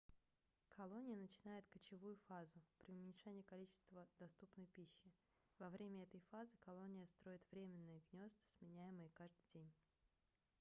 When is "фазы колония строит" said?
6.31-7.43